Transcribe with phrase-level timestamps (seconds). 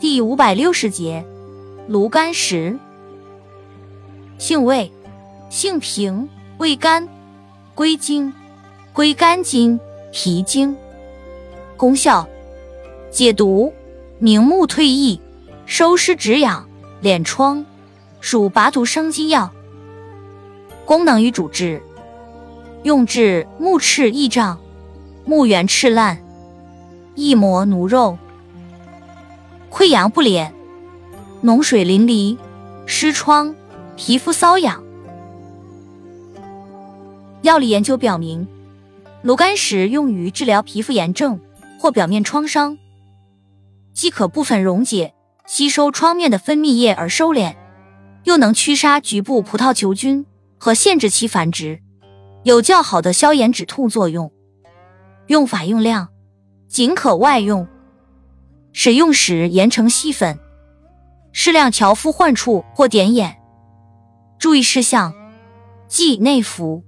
[0.00, 1.24] 第五百六十节，
[1.86, 2.76] 炉甘石。
[4.38, 4.90] 性味：
[5.48, 7.08] 性平，味甘，
[7.74, 8.32] 归经：
[8.92, 9.78] 归肝经、
[10.10, 10.76] 脾经。
[11.76, 12.26] 功效：
[13.10, 13.72] 解毒、
[14.18, 15.18] 明目、退翳、
[15.66, 16.68] 收湿止痒、
[17.02, 17.64] 敛疮，
[18.20, 19.50] 属拔毒生津药。
[20.84, 21.80] 功能与主治：
[22.82, 24.58] 用治目赤翳胀、
[25.24, 26.18] 目圆赤烂、
[27.14, 28.18] 翳膜奴肉。
[29.72, 30.50] 溃疡不敛、
[31.42, 32.36] 脓水淋漓、
[32.84, 33.54] 湿疮、
[33.96, 34.84] 皮肤瘙痒。
[37.40, 38.46] 药理研究表明，
[39.22, 41.40] 炉甘石用于治疗皮肤炎症
[41.80, 42.76] 或表面创伤，
[43.94, 45.14] 既可部分溶解、
[45.46, 47.56] 吸收创面的分泌液而收敛，
[48.24, 50.26] 又能驱杀局部葡萄球菌
[50.58, 51.80] 和限制其繁殖，
[52.42, 54.30] 有较好的消炎止痛作用。
[55.28, 56.08] 用法用量：
[56.68, 57.66] 仅可外用。
[58.72, 60.38] 使用时研成细粉，
[61.32, 63.36] 适量调敷患处或点眼。
[64.38, 65.14] 注意事项：
[65.88, 66.82] 忌内服。